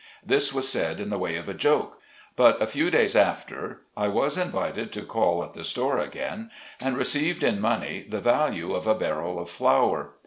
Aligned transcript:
This 0.25 0.51
was 0.51 0.67
said 0.67 0.99
in 0.99 1.11
the 1.11 1.19
way 1.19 1.35
of 1.35 1.47
a 1.47 1.53
joke. 1.53 2.01
But 2.35 2.59
a 2.59 2.65
few 2.65 2.89
days 2.89 3.15
after 3.15 3.83
I 3.95 4.07
was 4.07 4.35
invited 4.35 4.91
to 4.93 5.03
call 5.03 5.43
at 5.43 5.53
the 5.53 5.63
store 5.63 5.99
again, 5.99 6.49
and 6.79 6.97
received 6.97 7.43
in 7.43 7.61
money 7.61 8.07
the 8.09 8.19
value 8.19 8.73
of 8.73 8.87
a 8.87 8.95
barrel 8.95 9.37
of 9.37 9.47
flour. 9.47 10.13